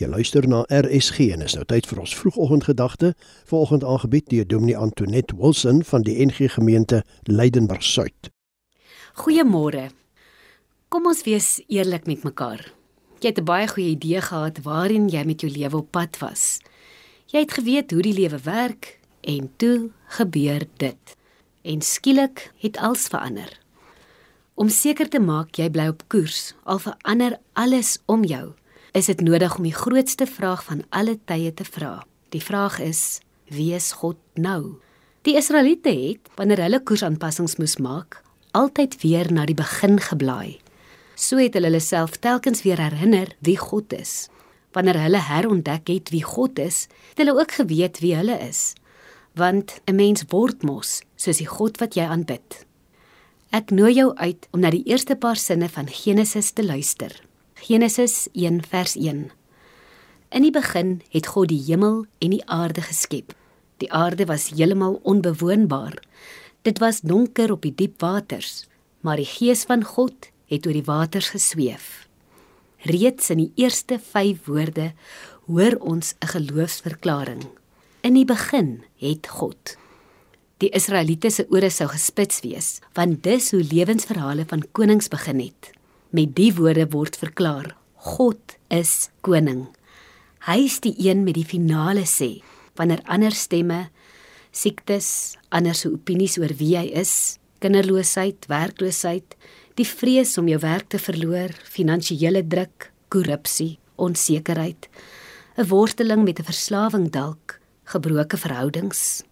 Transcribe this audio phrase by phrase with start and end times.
[0.00, 3.10] Jy luister na RSG en is nou tyd vir ons vroegoggendgedagte,
[3.50, 8.30] vanoggend aangebied deur Dominee Antoinette Wilson van die NG Gemeente Leidenburg Suid.
[9.20, 9.90] Goeiemôre.
[10.88, 12.62] Kom ons wees eerlik met mekaar.
[13.20, 16.60] Jy het 'n baie goeie idee gehad waarin jy met jou lewe op pad was.
[17.26, 21.16] Jy het geweet hoe die lewe werk en toe gebeur dit.
[21.62, 23.60] En skielik het alles verander.
[24.54, 28.54] Om seker te maak jy bly op koers, al verander alles om jou
[28.92, 32.00] is dit nodig om die grootste vraag van alle tye te vra.
[32.34, 34.80] Die vraag is: Wie is God nou?
[35.22, 38.22] Die Israeliete het, wanneer hulle koersaanpassings moes maak,
[38.56, 40.58] altyd weer na die begin geblaai.
[41.14, 44.30] So het hulle hulle self telkens weer herinner wie God is.
[44.72, 48.74] Wanneer hulle herontdek het wie God is, het hulle ook geweet wie hulle is.
[49.36, 52.66] Want 'n mens word mos soos die God wat jy aanbid.
[53.52, 57.29] Ek nooi jou uit om na die eerste paar sinne van Genesis te luister.
[57.70, 59.30] Genesis 1 vers 1.
[60.34, 63.30] In die begin het God die hemel en die aarde geskep.
[63.78, 65.94] Die aarde was heeltemal onbewoonbaar.
[66.66, 68.66] Dit was donker op die diep waters,
[69.06, 72.08] maar die gees van God het oor die waters gesweef.
[72.90, 74.90] Reeds in die eerste 5 woorde
[75.46, 77.46] hoor ons 'n geloofsverklaring.
[78.02, 79.76] In die begin het God.
[80.58, 85.79] Die Israeliete se ore sou gespits wees, want dis hoe lewensverhale van konings begin het.
[86.10, 87.68] Met die woorde word verklaar:
[88.02, 89.68] God is koning.
[90.42, 92.40] Hy is die een met die finale sê.
[92.74, 93.92] Wanneer ander stemme,
[94.50, 99.38] siektes, ander se opinies oor wie hy is, kinderloosheid, werkloosheid,
[99.78, 104.90] die vrees om jou werk te verloor, finansiële druk, korrupsie, onsekerheid,
[105.54, 109.22] 'n worsteling met 'n verslawing dalk, gebroke verhoudings.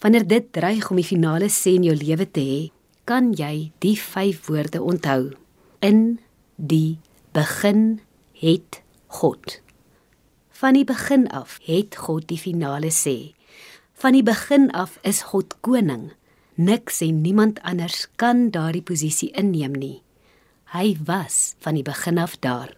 [0.00, 2.72] Wanneer dit dreig om die finale sê in jou lewe te hê,
[3.04, 5.43] kan jy die 5 woorde onthou
[5.84, 6.20] in
[6.56, 6.96] die
[7.36, 8.00] begin
[8.40, 9.60] het God.
[10.48, 13.34] Van die begin af het God die finale sê.
[13.92, 16.14] Van die begin af is God koning.
[16.54, 20.00] Niks en niemand anders kan daardie posisie inneem nie.
[20.72, 22.72] Hy was van die begin af daar.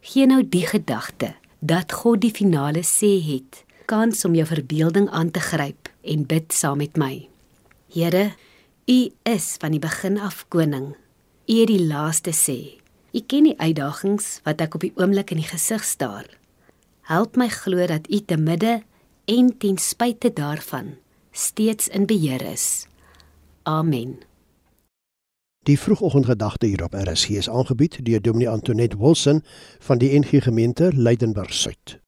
[0.00, 5.30] Geen nou die gedagte dat God die finale sê het, kans om jou verbeelding aan
[5.30, 7.28] te gryp en bid saam met my.
[7.92, 8.32] Here,
[8.88, 10.94] U is van die begin af koning.
[11.46, 12.58] Het die laaste sê.
[13.12, 16.28] U ken die uitdagings wat ek op die oomblik in die gesig staar.
[17.10, 18.82] Help my glo dat U te midde
[19.26, 20.94] en ten spyte daarvan
[21.32, 22.86] steeds in beheer is.
[23.62, 24.20] Amen.
[25.62, 29.44] Die vroegoggendgedagte hier op RSG is aangebied deur Dominee Antoinette Wilson
[29.78, 32.01] van die NG Gemeente Leidenburg Suid.